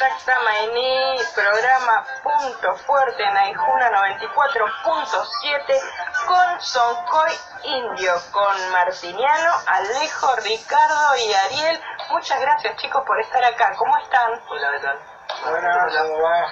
[0.00, 5.80] Maení, programa Punto Fuerte en Aijuna 94.7
[6.26, 7.30] con Soncoy
[7.64, 11.78] Indio, con Martiniano, Alejo, Ricardo y Ariel.
[12.08, 13.74] Muchas gracias chicos por estar acá.
[13.76, 14.40] ¿Cómo están?
[14.48, 14.98] Hola, ¿qué tal?
[15.44, 16.46] Hola, ¿cómo va?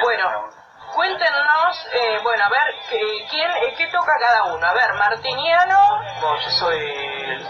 [0.00, 0.48] Bueno,
[0.94, 4.66] cuéntenos, eh, bueno, a ver, ¿qué, quién, eh, ¿qué toca cada uno?
[4.66, 6.00] A ver, Martiniano.
[6.22, 6.80] Bueno, yo soy,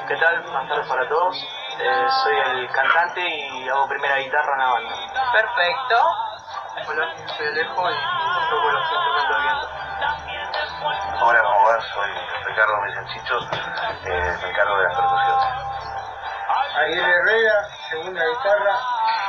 [0.08, 0.42] ¿qué tal?
[0.42, 1.63] Buenas tardes para todos.
[1.76, 4.94] Eh, soy el cantante y hago primera guitarra en la banda.
[5.32, 5.96] Perfecto.
[6.88, 7.94] Hola, soy Alejo y
[8.50, 9.68] toco los instrumentos de viento.
[11.20, 11.80] Hola, ¿cómo va?
[11.80, 12.10] Soy
[12.44, 13.38] Ricardo Mesenchicho,
[14.04, 15.64] eh, me encargo de las percusiones.
[16.76, 18.78] Ariel Herrera, segunda guitarra.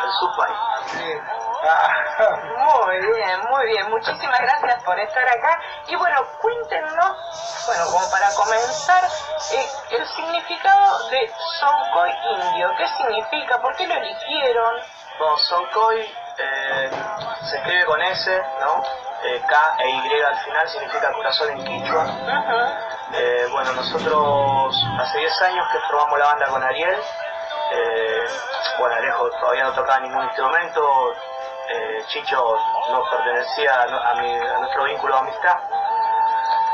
[0.04, 0.52] El subway.
[0.88, 1.45] Sí.
[1.68, 2.06] Ah,
[2.86, 3.90] Muy bien, muy bien.
[3.90, 5.60] Muchísimas gracias por estar acá.
[5.88, 9.04] Y bueno, cuéntenos, bueno, como para comenzar,
[9.54, 12.70] eh, el significado de Soncoy Indio.
[12.78, 13.60] ¿Qué significa?
[13.62, 14.76] ¿Por qué lo eligieron?
[15.18, 16.02] Bueno, Soncoy
[16.38, 16.92] eh,
[17.50, 18.84] se escribe con S, ¿no?
[19.24, 22.06] Eh, K e Y al final significa corazón en quichua.
[23.14, 27.00] Eh, bueno, nosotros hace 10 años que formamos la banda con Ariel.
[27.72, 28.26] Eh,
[28.78, 31.16] bueno, Alejo todavía no tocaba ningún instrumento.
[31.68, 32.58] Eh, Chicho
[32.92, 35.58] no pertenecía a, mi- a nuestro vínculo de amistad.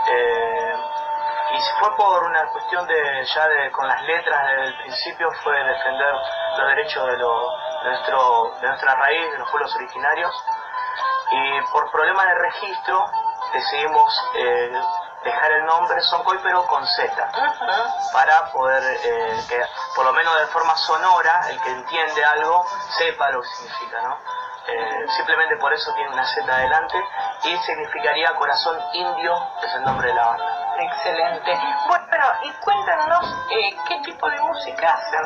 [0.07, 0.75] Eh,
[1.53, 5.63] y fue por una cuestión de ya de, con las letras desde el principio fue
[5.63, 6.13] defender
[6.57, 7.51] los derechos de, lo-
[7.83, 10.33] de nuestro, de nuestra raíz, de los pueblos originarios.
[11.31, 13.05] Y por problemas de registro
[13.53, 14.81] decidimos eh,
[15.23, 17.31] dejar el nombre Soncoy pero con Z
[18.11, 19.61] para poder eh, que
[19.95, 22.65] por lo menos de forma sonora el que entiende algo
[22.97, 24.17] sepa lo que significa, ¿no?
[24.71, 26.97] Eh, simplemente por eso tiene una Z adelante
[27.43, 30.75] y significaría corazón indio, es el nombre de la banda.
[30.79, 31.59] Excelente.
[31.87, 35.21] Bueno, y cuéntanos eh, qué tipo de música hacen.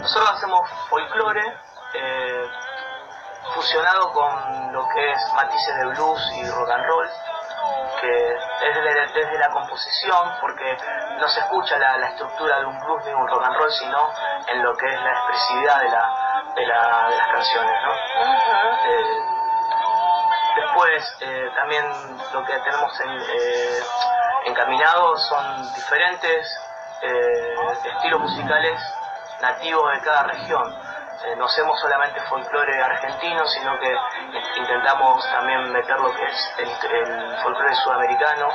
[0.00, 1.56] Nosotros hacemos folclore
[1.94, 2.50] eh,
[3.54, 7.10] fusionado con lo que es matices de blues y rock and roll,
[8.00, 10.76] que es desde, desde la composición, porque
[11.18, 14.10] no se escucha la, la estructura de un blues ni un rock and roll, sino
[14.48, 16.21] en lo que es la expresividad de, la,
[16.54, 17.74] de, la- de las canciones.
[17.82, 17.92] ¿no?
[18.86, 19.04] Eh,
[20.56, 21.84] después eh, también
[22.32, 23.80] lo que tenemos en, eh,
[24.46, 26.60] encaminado son diferentes
[27.02, 27.54] eh,
[27.84, 28.80] estilos musicales
[29.40, 30.74] nativos de cada región.
[31.24, 33.96] Eh, no hacemos solamente folclore argentino, sino que
[34.56, 38.48] intentamos también meter lo que es el, el folclore sudamericano,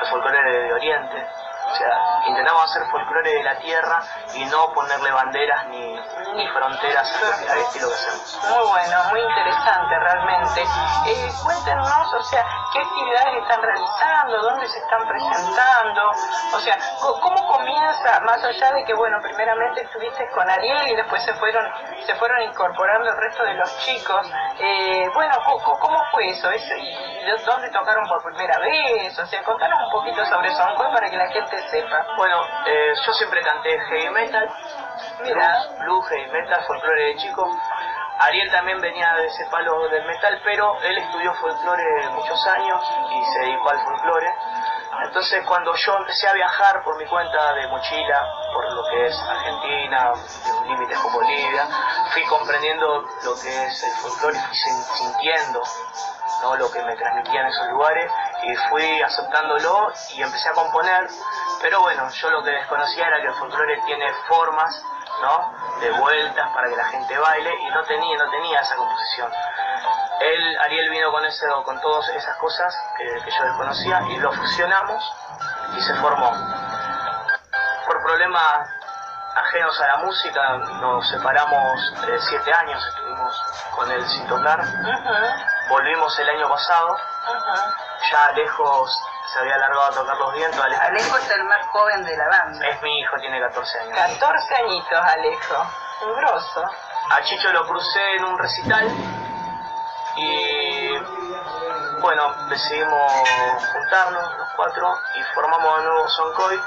[0.00, 1.26] el folclore de Oriente.
[1.66, 4.00] O sea, intentamos hacer folclore de la tierra
[4.34, 5.94] y no ponerle banderas ni,
[6.34, 7.12] ni fronteras
[7.50, 8.40] al, estilo que hacemos.
[8.50, 10.62] Muy bueno, muy interesante realmente.
[11.06, 16.10] Eh, cuéntenos, o sea, qué actividades están realizando, dónde se están presentando,
[16.54, 21.22] o sea, cómo comienza, más allá de que, bueno, primeramente estuviste con Ariel y después
[21.24, 21.64] se fueron,
[22.06, 24.30] se fueron incorporando el resto de los chicos.
[24.58, 26.50] Eh, bueno, ¿cómo fue eso?
[26.50, 29.18] ¿Es- ¿Dónde tocaron por primera vez?
[29.18, 32.06] O sea, contanos un poquito sobre Soncoy para que la gente sepa.
[32.16, 34.48] Bueno, eh, yo siempre canté heavy metal,
[35.22, 35.46] Mira.
[35.46, 37.48] blues, blues, heavy metal, folclore de chico.
[38.18, 43.24] Ariel también venía de ese palo del metal, pero él estudió folclore muchos años y
[43.32, 44.32] se dedicó al folclore.
[45.06, 49.20] Entonces cuando yo empecé a viajar por mi cuenta de mochila, por lo que es
[49.28, 50.12] Argentina,
[50.68, 51.66] límites con Bolivia,
[52.12, 55.60] fui comprendiendo lo que es el folclore y fui sin- sintiendo
[56.42, 56.56] ¿no?
[56.56, 58.08] lo que me transmitían esos lugares
[58.44, 61.08] y fui aceptándolo y empecé a componer,
[61.64, 64.84] pero bueno, yo lo que desconocía era que el folclore tiene formas,
[65.22, 65.80] ¿no?
[65.80, 69.32] de vueltas para que la gente baile y no tenía, no tenía esa composición.
[70.20, 74.30] Él, Ariel vino con eso, con todas esas cosas que, que yo desconocía y lo
[74.32, 75.02] fusionamos
[75.74, 76.32] y se formó.
[77.86, 78.68] Por problemas
[79.34, 83.42] ajenos a la música nos separamos eh, siete años, estuvimos
[83.74, 84.62] con él sin tocar.
[85.70, 87.72] Volvimos el año pasado, ujú.
[88.12, 89.03] ya lejos
[89.34, 90.60] se había alargado a tocar los vientos.
[90.60, 92.68] Alejo Alejo es el más joven de la banda.
[92.68, 93.98] es mi hijo, tiene 14 años.
[93.98, 95.66] 14 añitos, Alejo.
[96.06, 96.64] Un grosso.
[97.10, 98.88] A Chicho lo crucé en un recital
[100.16, 100.88] y
[102.00, 103.12] bueno, decidimos
[103.72, 106.60] juntarnos los cuatro y formamos de nuevo Soncoy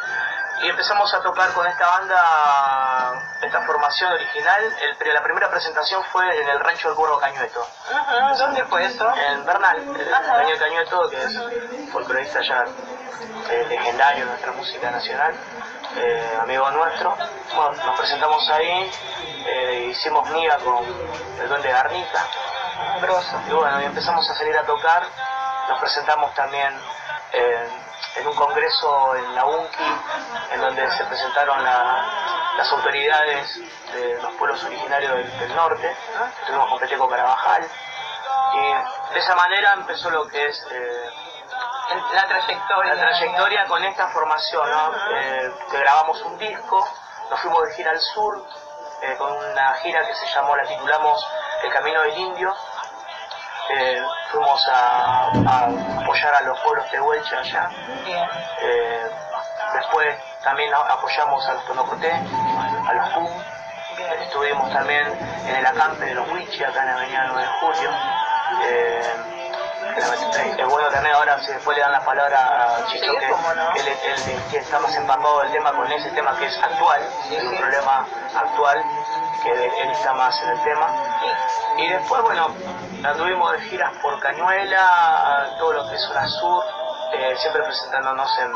[0.61, 4.75] y empezamos a tocar con esta banda, esta formación original.
[4.81, 7.65] El, la primera presentación fue en el rancho del Burro Cañueto,
[8.37, 9.13] ¿Dónde fue eso?
[9.15, 10.37] en Bernal, el Ajá.
[10.37, 12.65] Daniel Cañueto, que es folclorista ya
[13.49, 15.33] eh, legendario de nuestra música nacional,
[15.95, 17.15] eh, amigo nuestro.
[17.55, 18.91] Bueno, nos presentamos ahí,
[19.45, 20.83] eh, hicimos miga con
[21.41, 22.25] el duende Garnica,
[23.47, 25.03] y bueno, y empezamos a salir a tocar,
[25.69, 26.73] nos presentamos también
[27.33, 27.69] eh,
[28.15, 30.01] en un congreso en la UNCI,
[30.53, 32.05] en donde se presentaron la-
[32.57, 33.59] las autoridades
[33.93, 35.95] de los pueblos originarios del, del norte,
[36.41, 37.67] estuvimos con Peteco Carabajal,
[38.53, 41.09] Y de esa manera empezó lo que es eh,
[42.13, 42.93] La trayectoria.
[42.95, 44.91] la trayectoria con esta formación, ¿no?
[45.15, 46.87] Eh, que grabamos un disco,
[47.29, 48.43] nos fuimos de gira al sur,
[49.01, 51.25] eh, con una gira que se llamó, la titulamos
[51.63, 52.55] El Camino del Indio.
[53.69, 57.69] Eh, fuimos a, a apoyar a los pueblos tehuelche allá.
[58.05, 58.23] Bien.
[58.61, 59.09] Eh,
[59.73, 63.29] después también apoyamos a los Tonocoté, a los Pum.
[64.21, 65.05] Estuvimos también
[65.47, 67.89] en el acampe de los Wichi, acá en la avenida 9 de Julio.
[68.63, 69.15] Eh,
[70.57, 72.39] es bueno también ahora, si después le dan la palabra
[72.77, 73.75] a Chicho, Sí, que, no.
[73.75, 77.43] él, él- que está más empapado del tema con ese tema que es actual, es
[77.43, 77.57] un sí.
[77.57, 78.05] problema
[78.35, 78.83] actual,
[79.43, 80.87] que él está más en el tema.
[81.77, 82.47] Y después, bueno,
[83.03, 86.63] anduvimos de giras por Cañuela, todo lo que es zona sur,
[87.13, 88.51] eh, siempre presentándonos en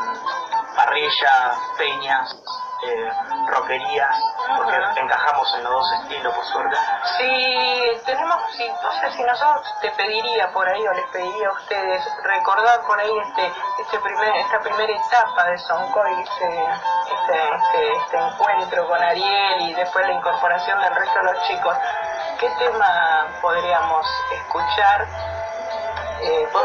[0.76, 2.36] parrillas, peñas,
[2.84, 3.12] eh,
[3.48, 4.16] roquerías,
[4.56, 6.76] porque encajamos en los dos estilos, por suerte.
[7.18, 11.52] Si tenemos, si, no sé si nosotros te pediría por ahí o les pediría a
[11.52, 13.52] ustedes recordar por ahí este,
[13.82, 16.64] este primer, esta primera etapa de Soncoy, este,
[17.12, 21.76] este, este, este encuentro con Ariel y después la incorporación del resto de los chicos,
[22.40, 25.06] ¿qué tema podríamos escuchar?
[26.20, 26.64] Eh, ¿cuál,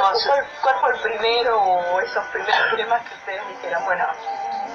[0.61, 4.05] cuál- fue el primero o esos primeros temas que ustedes dijeran, bueno,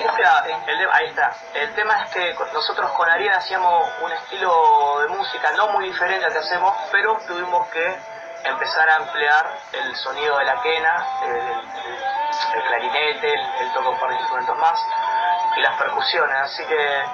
[0.06, 1.32] el ahí está.
[1.54, 6.24] El tema es que nosotros con Ariel hacíamos un estilo de música no muy diferente
[6.26, 7.98] al que hacemos, pero tuvimos que
[8.44, 11.72] empezar a emplear el sonido de la quena, el, el-
[12.54, 14.84] el clarinete, el, par de instrumentos más
[15.56, 16.36] y las percusiones.
[16.42, 17.04] Así que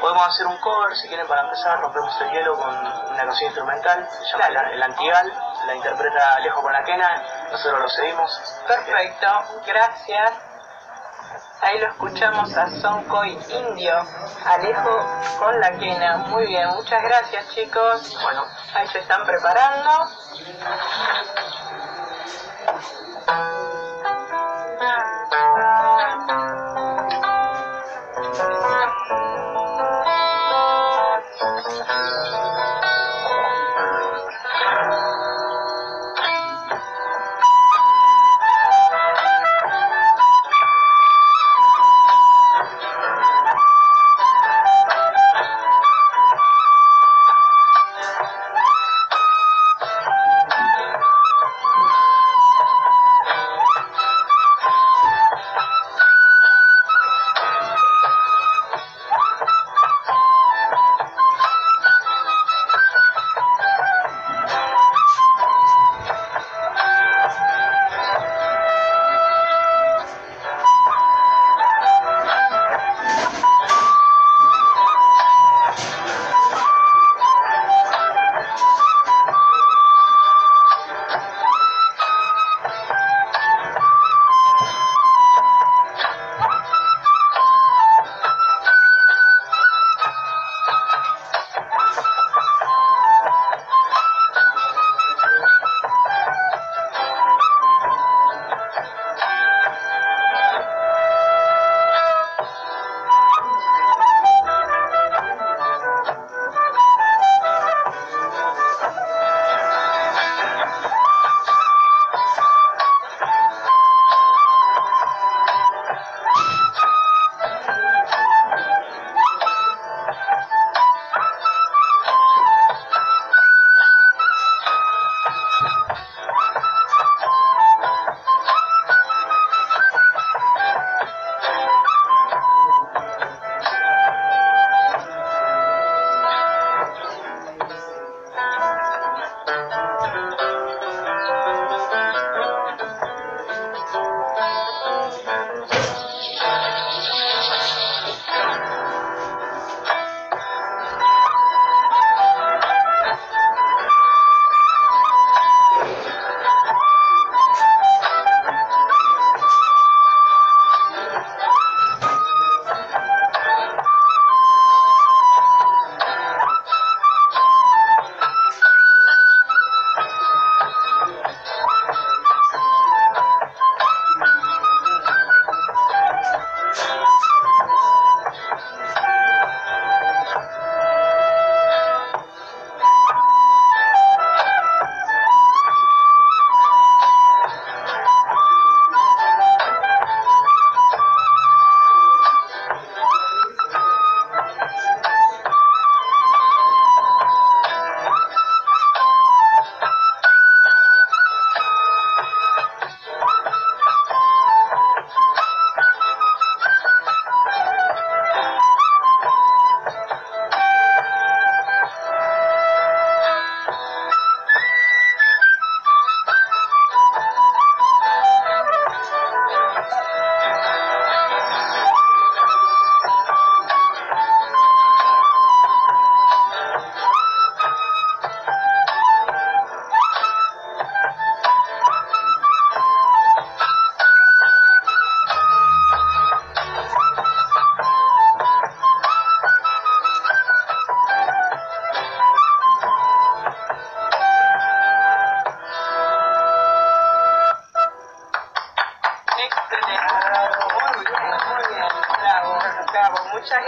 [0.00, 1.80] podemos hacer un cover si quieren para empezar.
[1.80, 5.32] Rompemos el hielo con una canción instrumental, se llama el Antigal,
[5.66, 8.62] la interpreta Alejo con la quena, nosotros lo seguimos.
[8.66, 9.26] Perfecto,
[9.66, 10.51] gracias.
[11.62, 13.94] Ahí lo escuchamos a Soncoy Indio,
[14.44, 15.06] Alejo
[15.38, 16.16] con la quena.
[16.28, 18.18] Muy bien, muchas gracias chicos.
[18.20, 18.44] Bueno,
[18.74, 20.08] Ahí se están preparando.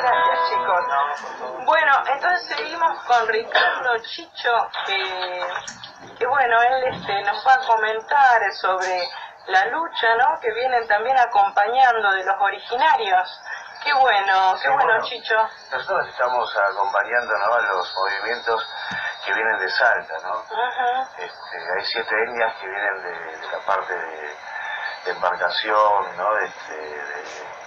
[0.04, 1.64] Gracias, chicos.
[1.64, 5.46] Bueno, entonces seguimos con Ricardo Chicho, que,
[6.18, 9.08] que bueno, él este, nos va a comentar sobre
[9.46, 10.38] la lucha, ¿no?
[10.40, 13.40] Que vienen también acompañando de los originarios.
[13.82, 15.04] Qué bueno, qué bueno, bueno.
[15.04, 15.36] Chicho.
[15.72, 17.54] Nosotros estamos acompañando ¿no?
[17.54, 18.66] a los movimientos
[19.26, 20.42] que vienen de Salta, ¿no?
[21.18, 24.36] Este, hay siete etnias que vienen de, de la parte de,
[25.04, 26.38] de embarcación, ¿no?
[26.38, 27.63] Este, de-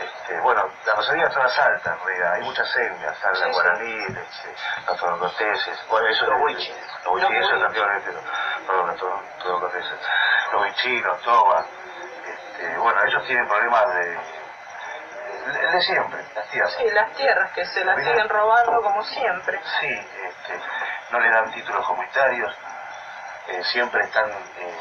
[0.00, 2.32] este, bueno, la mayoría todas saltas, en realidad.
[2.34, 3.52] hay muchas etnias, está Sí, la sí.
[3.52, 4.54] guaraní, este,
[4.86, 6.74] los torocoteses, bueno, eso Los es huichi.
[7.04, 8.20] los huichi, Los eso también, pero,
[8.66, 9.98] perdón, los torocoteses,
[10.52, 11.64] los huichinos, toba,
[12.26, 14.18] este, bueno, ellos tienen problemas de,
[15.52, 16.74] de, de siempre, las tierras.
[16.76, 19.60] Sí, las tierras que se las siguen robando como siempre.
[19.80, 20.60] Sí, este,
[21.10, 22.52] no le dan títulos comunitarios,
[23.48, 24.78] eh, siempre están, eh,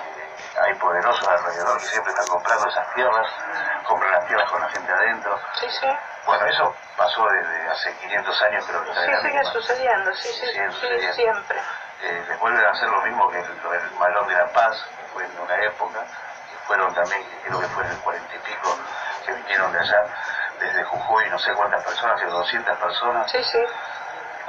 [0.61, 3.27] hay poderosos alrededor que siempre están comprando esas tierras,
[3.85, 5.39] compran las tierras con la gente adentro.
[5.59, 5.87] Sí, sí.
[6.25, 9.51] Bueno, eso pasó desde hace 500 años, creo que está Sí, en la sigue misma.
[9.53, 11.13] sucediendo, sí, sí, Sigue sucediendo.
[11.13, 11.61] siempre.
[12.01, 15.03] Eh, les vuelven a hacer lo mismo que el, el Malón de la Paz, que
[15.13, 18.77] fue en una época, que fueron también, creo que fue en el cuarenta y pico,
[19.25, 20.03] que vinieron de allá,
[20.59, 23.63] desde Jujuy, no sé cuántas personas, que 200 personas, Sí, sí.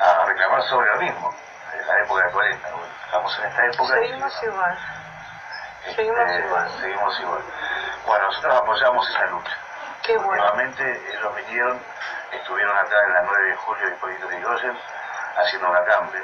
[0.00, 1.35] a reclamar sobre lo mismo,
[1.75, 2.68] en la época de 40.
[3.06, 4.00] Estamos en esta época.
[4.00, 4.78] y, Seguimos igual.
[5.86, 6.70] este, seguimos igual.
[6.80, 7.42] Seguimos igual.
[8.06, 9.56] Bueno, nosotros apoyamos esa lucha.
[10.02, 10.42] Qué bueno.
[10.42, 11.80] Últimamente ellos vinieron,
[12.32, 14.78] estuvieron acá en la 9 de julio de Hipólito Yrigoyen
[15.36, 16.18] haciendo una campe.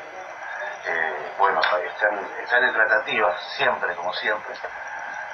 [0.85, 4.55] Eh, bueno, están, están en tratativas, siempre, como siempre,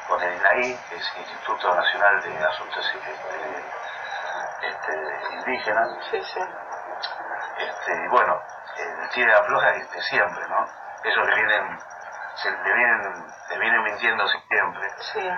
[0.06, 3.64] con el INAI, que es el Instituto Nacional de Asuntos este,
[4.68, 6.40] este, Indígenas, Sí, sí.
[7.58, 8.42] este, bueno,
[8.76, 10.68] el tira y afloja de, de siempre, ¿no?
[11.04, 11.78] Ellos le vienen,
[12.36, 15.30] se, le vienen, le vienen mintiendo siempre Sí.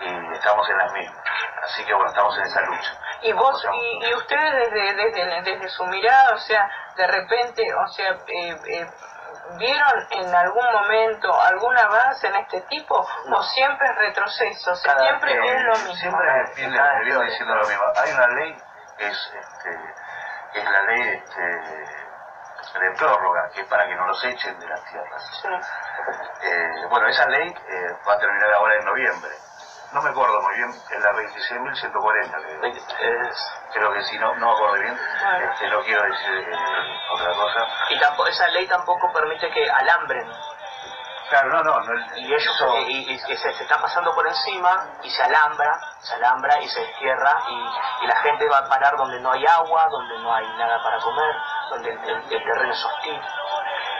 [0.00, 1.24] y estamos en las mismas.
[1.62, 2.92] Así que bueno, estamos en esa lucha.
[3.22, 7.86] Y vos, y, y ustedes desde, desde, desde su mirada, o sea, de repente, o
[7.88, 8.90] sea, eh, eh,
[9.58, 12.94] ¿vieron en algún momento algún avance en este tipo?
[12.96, 14.70] ¿O siempre es retroceso?
[14.72, 15.94] O sea, Cada siempre es lo mismo.
[15.94, 17.84] Siempre viene diciendo lo mismo.
[17.96, 18.56] Hay una ley,
[18.98, 22.07] es, este, es la ley este,
[22.74, 25.40] de prórroga, que es para que no los echen de las tierras.
[25.42, 25.48] Sí.
[26.42, 29.30] Eh, bueno, esa ley eh, va a terminar ahora en noviembre.
[29.92, 33.22] No me acuerdo muy bien, es la 26.140, creo.
[33.24, 34.98] Es- creo que sí, no, no me acuerdo bien.
[35.22, 35.50] Bueno.
[35.52, 37.66] Este, no quiero decir eh, otra cosa.
[37.88, 40.30] y tampoco, esa ley tampoco permite que alambren.
[41.30, 41.80] Claro, no, no.
[41.80, 45.10] no Y ellos eso- eh, y, y que se, se está pasando por encima y
[45.10, 49.20] se alambra, se alambra y se destierra y, y la gente va a parar donde
[49.20, 51.34] no hay agua, donde no hay nada para comer,
[51.70, 53.20] donde el, el- el terreno es hostil.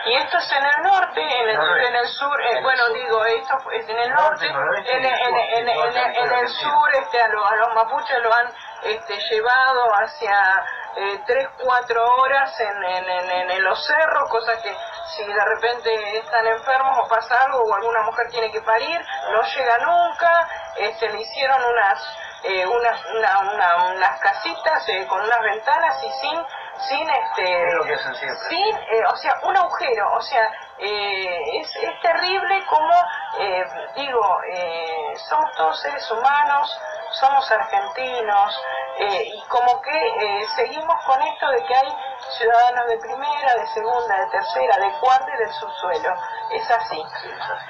[0.05, 2.93] Y esto es en el norte, en el, en el sur, eh, En bueno, sur.
[2.95, 8.19] digo, esto es en el Norte, en, el sur este, a, lo- a los mapuches
[8.23, 8.47] lo han
[8.83, 10.63] este, llevado hacia
[10.95, 14.75] eh, tres, cuatro horas en, en, en- en los cerros, cosa que
[15.15, 18.99] si de repente están enfermos o pasa algo o alguna mujer tiene que parir,
[19.31, 20.47] no llega nunca,
[20.77, 26.11] este, le hicieron unas, eh, unas, una- una- unas casitas eh, con unas ventanas y
[26.21, 26.45] sin,
[26.87, 28.49] sin este Es lo que hacen siempre.
[28.49, 32.93] sin, eh, o sea, un agujero, o sea, eh, es, es terrible como,
[33.39, 36.79] eh, digo, eh, somos todos seres humanos,
[37.11, 38.63] somos argentinos,
[38.99, 41.95] eh, y como que eh, seguimos con esto de que hay
[42.37, 46.13] ciudadanos de primera, de segunda, de tercera, de cuarta y del subsuelo.
[46.51, 47.03] Es así.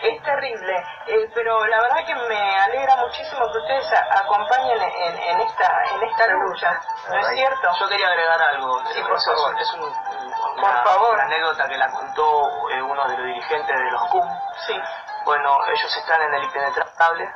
[0.02, 5.18] Es terrible, eh, pero la verdad que me alegra muchísimo que ustedes a- acompañen en,
[5.18, 7.70] en esta en esta lucha, ¿no es cierto?
[7.80, 8.82] Yo quería agregar algo.
[8.94, 9.60] Sí, por Es- favor.
[9.60, 11.14] Es un- una, Por favor.
[11.14, 14.40] una anécdota que la contó eh, uno de los dirigentes de los CUM.
[14.68, 14.82] Sí,
[15.26, 17.30] Bueno, ellos están en el impenetrable,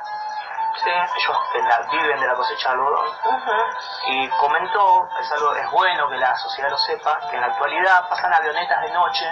[0.82, 0.90] sí.
[0.90, 3.06] ellos en la- viven de la cosecha de algodón.
[4.08, 8.08] Y comentó, es algo, es bueno que la sociedad lo sepa, que en la actualidad
[8.08, 9.26] pasan avionetas de noche,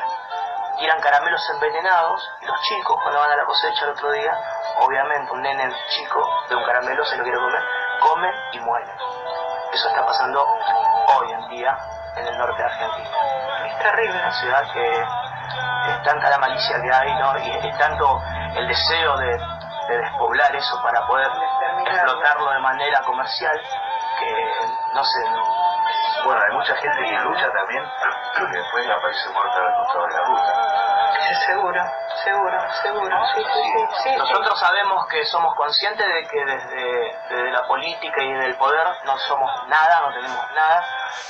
[0.79, 4.33] tiran caramelos envenenados, y los chicos cuando van a la cosecha el otro día,
[4.79, 7.63] obviamente un nene chico de un caramelo se lo quiere comer,
[8.01, 8.93] come y muere.
[9.73, 11.77] Eso está pasando hoy en día
[12.17, 13.11] en el norte de Argentina.
[13.67, 14.19] Es terrible.
[14.19, 17.39] Una ciudad que es tanta la malicia que hay, ¿no?
[17.39, 18.21] Y es tanto
[18.55, 19.39] el deseo de,
[19.89, 21.31] de despoblar eso para poder
[21.87, 23.61] explotarlo de manera comercial
[24.19, 24.63] que
[24.95, 25.21] no sé,
[26.25, 27.85] Bueno, hay mucha gente que lucha también,
[28.37, 30.73] que después aparece muerta al costado de la ruta.
[31.47, 31.83] Seguro,
[32.25, 33.17] seguro, seguro.
[33.35, 34.17] Sí, sí, sí.
[34.17, 38.87] nosotros sabemos que somos conscientes de que desde, desde la política y desde el poder
[39.05, 40.85] no somos nada, no tenemos nada,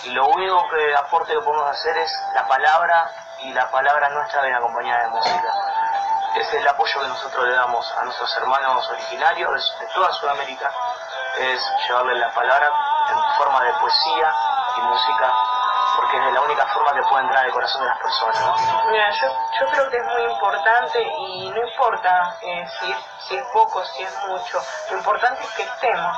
[0.05, 4.43] y lo único que aporte que podemos hacer es la palabra y la palabra nuestra
[4.43, 5.53] viene acompañada de música.
[6.41, 10.71] Es el apoyo que nosotros le damos a nuestros hermanos originarios de toda Sudamérica,
[11.39, 12.71] es llevarles la palabra
[13.11, 14.35] en forma de poesía
[14.77, 15.33] y música
[15.97, 18.87] porque es la única forma que puede entrar al corazón de las personas.
[18.91, 22.67] Mira, yo, creo que es muy importante y no importa eh,
[23.29, 24.61] si, es, poco, si es mucho,
[24.91, 26.17] lo importante es que estemos,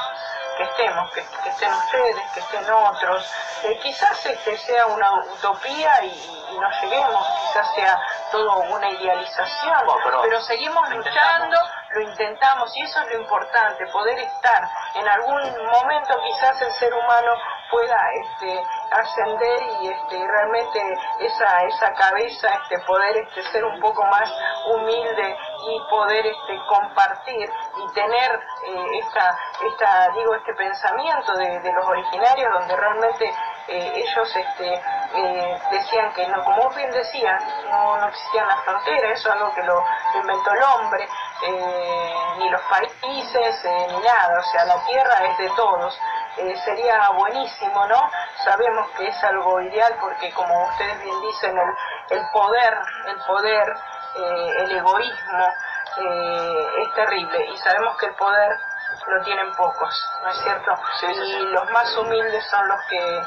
[0.57, 3.33] que estemos, que, estén ustedes, que estén otros.
[3.65, 7.99] Eh, quizás este sea una utopía y no lleguemos, quizás sea
[8.31, 11.57] todo una idealización, pero pero seguimos luchando,
[11.91, 14.69] lo intentamos y eso es lo importante, poder estar.
[14.95, 15.41] En algún
[15.71, 17.33] momento quizás el ser humano
[17.71, 24.05] pueda este, ascender y este, realmente esa, esa cabeza este, poder este, ser un poco
[24.07, 24.31] más
[24.67, 28.33] humilde y poder este, compartir y tener
[28.67, 33.35] eh, esta, esta, digo, este pensamiento de, de los originarios donde realmente
[33.69, 34.83] eh, ellos este,
[35.15, 39.55] eh, decían que no, como bien decías, no, no existían las fronteras, eso es algo
[39.55, 41.09] que lo inventó el hombre,
[41.43, 45.99] eh, ni los países, eh, ni nada, o sea, la tierra es de todos.
[46.37, 48.11] Eh, sería buenísimo, ¿no?
[48.43, 53.75] Sabemos que es algo ideal porque, como ustedes bien dicen, el, el poder, el poder,
[54.17, 55.55] el egoísmo
[55.97, 58.59] es terrible y sabemos que el poder
[59.07, 60.73] lo tienen pocos, ¿no es cierto?
[61.01, 63.23] Sí, sí, y los más humildes son los que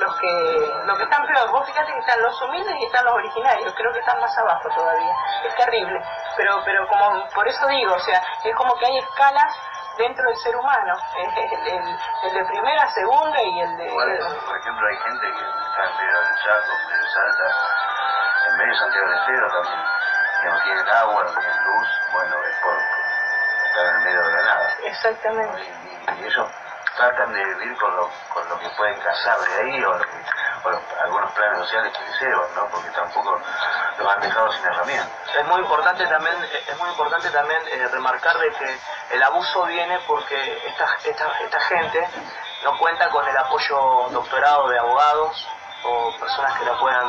[0.00, 1.50] los que los que están peor.
[1.50, 4.68] Vos fíjate que están los humildes y están los originarios, creo que están más abajo
[4.74, 5.14] todavía.
[5.44, 6.00] Es terrible,
[6.36, 9.54] pero pero como por eso digo, o sea, es como que hay escalas
[9.98, 13.88] dentro del ser humano, el, el- el de primera, segunda y el de
[14.46, 17.44] por ejemplo, hay gente que está en medio del Chaco, de Salta,
[18.48, 19.84] en medio de Santiago del Estero también,
[20.42, 24.22] que no tienen agua, no tienen luz, bueno, es por, por estar en el medio
[24.22, 24.76] de la nada.
[24.84, 25.60] exactamente.
[25.60, 26.48] Y, y ellos
[26.96, 30.24] tratan de vivir con lo, con lo que pueden cazar de ahí o, lo que-
[30.64, 32.66] o los- algunos planes sociales que llevan, ¿no?
[32.68, 33.40] Porque tampoco
[33.98, 35.08] los han dejado sin herramientas.
[35.36, 38.78] Es muy importante también, eh, es muy importante también eh, remarcar de que
[39.10, 42.08] el abuso viene porque esta, esta, esta gente
[42.64, 45.48] no cuenta con el apoyo doctorado de abogados
[45.82, 47.08] o personas que la puedan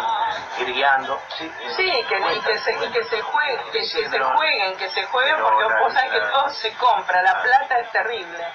[0.60, 1.20] ir guiando.
[1.38, 4.20] Sí, eh, Sí, que, y que se, y que se jueguen, que, Sí, que se
[4.24, 8.48] jueguen, que se jueguen porque vos sabés que todo se compra, la plata es terrible.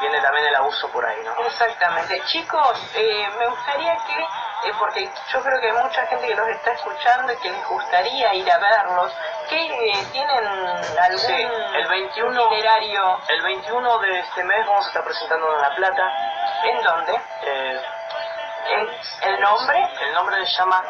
[0.00, 1.34] Viene también el abuso por ahí, ¿no?
[1.46, 2.20] Exactamente.
[2.26, 4.20] Chicos, eh, me gustaría que,
[4.68, 7.66] eh, porque yo creo que hay mucha gente que los está escuchando y que les
[7.66, 9.12] gustaría ir a verlos,
[9.48, 9.56] que
[9.90, 10.46] eh, tienen
[10.98, 11.32] algún Sí,
[11.74, 16.12] el 21 itinerario, El 21 de este mes vamos a estar presentando en La Plata.
[16.64, 17.20] ¿en dónde?
[17.42, 17.80] eh,
[18.68, 19.88] ¿El, el nombre?
[20.00, 20.82] el nombre se llama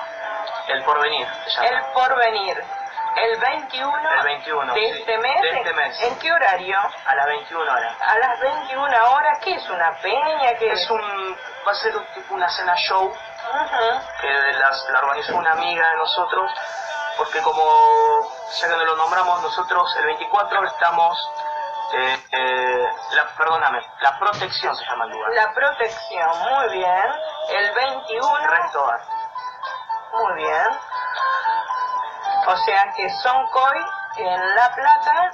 [0.68, 1.26] El Porvenir.
[1.46, 1.68] Se llama.
[1.68, 2.64] El porvenir.
[3.16, 5.42] El 21, El 21, de sí, este mes.
[5.42, 6.02] de este mes.
[6.02, 6.78] ¿En qué horario?
[7.06, 7.96] A las 21 horas.
[8.00, 10.54] A las 21 horas, ¿qué es una peña?
[10.58, 13.12] ¿Qué Es un, va a ser un tipo una cena show
[14.20, 16.50] que las- la organizó una amiga de nosotros,
[17.16, 18.28] porque como
[18.60, 21.30] ya que no lo nombramos nosotros, el 24 estamos,
[21.94, 25.32] eh, eh, la, perdóname, la protección se llama el lugar.
[25.32, 27.14] La protección, muy bien.
[27.48, 28.90] El 21, Resto
[30.12, 30.78] muy bien.
[32.46, 33.78] O sea que Soncoy
[34.18, 35.32] en La Plata,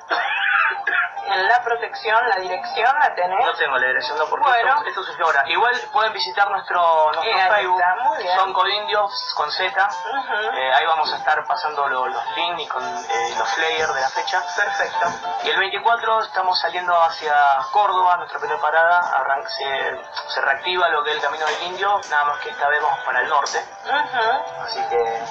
[1.26, 3.46] en la protección, la dirección la tenés.
[3.46, 4.74] No tengo la dirección, no, porque Bueno.
[4.78, 5.44] esto, esto surgió ahora.
[5.46, 7.80] Igual pueden visitar nuestro, nuestro Eh, Facebook,
[8.18, 9.88] está, son Codindios con Z.
[10.54, 14.00] Eh, ahí vamos a estar pasando lo- los links y con eh, los flyers de
[14.00, 14.42] la fecha.
[14.56, 15.06] Perfecto.
[15.44, 17.34] Y el 24 estamos saliendo hacia
[17.72, 20.00] Córdoba, nuestra primera parada, arran- se,
[20.34, 22.98] se reactiva lo que es el Camino del Indio, nada más que esta vez vamos
[23.04, 24.62] para el norte, Ujú.
[24.64, 25.22] así que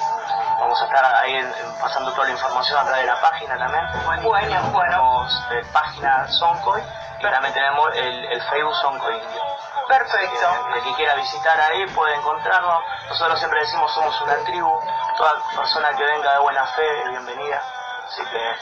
[0.62, 3.84] vamos a estar ahí pasando toda la información a través de la página también.
[4.04, 4.82] Bueno, bueno.
[4.82, 6.80] Tenemos eh, página Soncoy
[7.18, 9.42] y también tenemos el, el Facebook Soncoy Indio.
[9.88, 10.46] Perfecto.
[10.46, 12.82] Eh, El que quiera visitar ahí puede encontrarnos.
[13.08, 14.80] Nosotros siempre decimos somos una tribu.
[15.16, 17.62] Toda persona que venga de buena fe es bienvenida.
[18.06, 18.56] Así que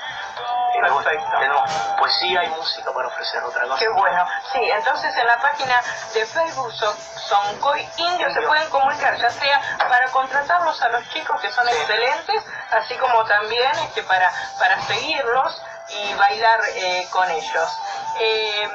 [0.75, 1.39] eh, Perfecto.
[1.39, 3.79] tenemos poesía y música para ofrecer otra cosa.
[3.79, 4.27] Qué bueno.
[4.53, 5.81] Sí, entonces en la página
[6.15, 8.49] de Facebook Son- Soncoy Indio se Indio.
[8.49, 11.75] pueden comunicar, ya sea para contratarlos a los chicos que son Sí.
[11.75, 17.79] excelentes, así como también este, para, para seguirlos y bailar eh, con ellos.
[18.19, 18.69] Eh,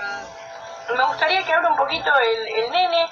[0.89, 3.12] me gustaría que hable un poquito el, el nene.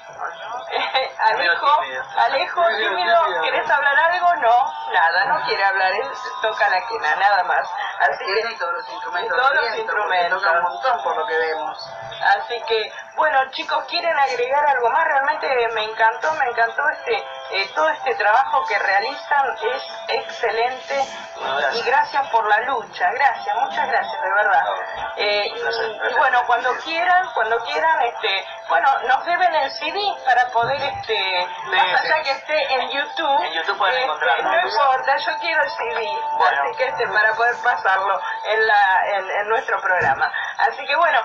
[1.18, 1.80] Alejo.
[2.16, 3.42] Alejo, tímido.
[3.42, 4.34] ¿querés hablar algo?
[4.36, 6.08] No, nada, no quiere hablar, él
[6.42, 7.66] toca la quena, nada más.
[8.00, 9.36] Así que todos los instrumentos.
[9.36, 10.42] Todos los instrumentos.
[10.42, 11.90] Toca un montón por lo que vemos.
[12.38, 15.04] Así que, bueno, chicos, ¿quieren agregar algo más?
[15.06, 20.96] Realmente me encantó, me encantó este eh, todo este trabajo que realizan es excelente
[21.36, 21.76] Bueno, gracias.
[21.76, 24.64] y gracias por la lucha, gracias, muchas gracias, de verdad.
[25.16, 30.80] Eh, y, bueno, cuando quieran, cuando quieran, este, bueno, nos deben el CD para poder,
[30.80, 34.50] este, más allá que esté en YouTube, En YouTube pueden este, encontrarlo.
[34.50, 36.62] no importa, yo quiero el CD, Bueno.
[36.62, 37.54] así que este, para poder
[37.84, 40.32] pasarlo en, la, en, en nuestro programa.
[40.58, 41.20] Así que bueno,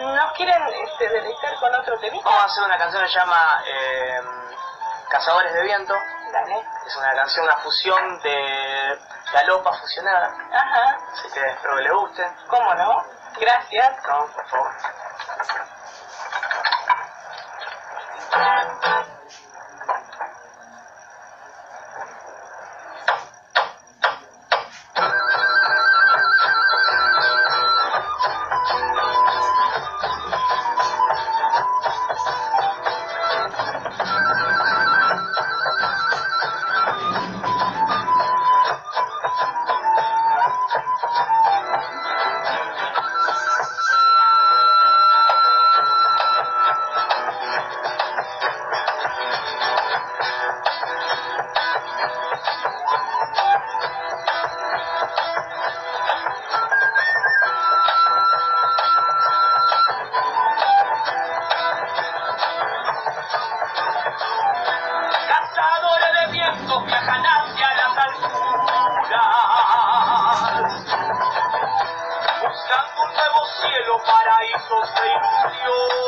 [0.00, 2.24] ¿nos quieren este, deleitar con otro temita?
[2.28, 4.20] Vamos a hacer una canción que se llama eh,
[5.10, 5.94] Cazadores de Viento.
[6.32, 6.64] Dale.
[6.86, 8.98] Es una canción, una fusión de
[9.32, 10.34] galopa fusionada.
[10.52, 12.26] Ajá, Así que espero que le guste.
[12.48, 13.04] ¿cómo no?
[13.38, 13.96] Gracias.
[14.08, 14.72] No, por favor.
[74.68, 76.01] Paraísos de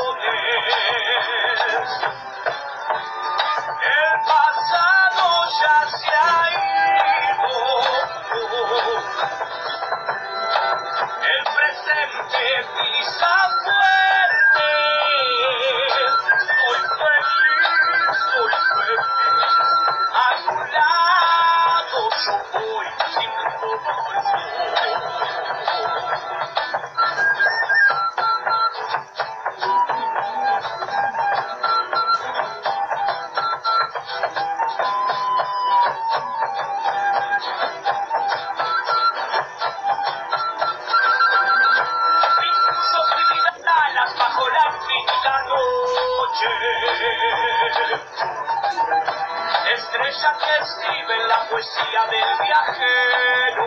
[50.39, 53.65] que la poesía del viajero.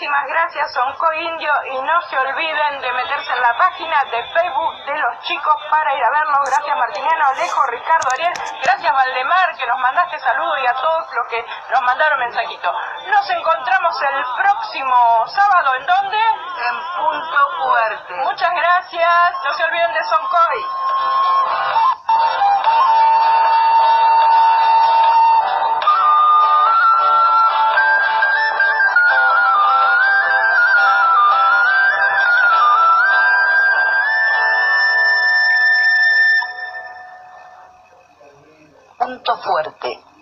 [0.00, 4.74] Muchísimas gracias Sonco Indio y no se olviden de meterse en la página de Facebook
[4.86, 6.38] de los chicos para ir a verlos.
[6.48, 8.32] Gracias Martiniano, Alejo, Ricardo, Ariel,
[8.64, 12.72] gracias Valdemar que nos mandaste saludos y a todos los que nos mandaron mensajito.
[13.08, 16.16] Nos encontramos el próximo sábado, ¿en dónde?
[16.16, 18.14] En punto fuerte.
[18.24, 20.79] Muchas gracias, no se olviden de Soncoy.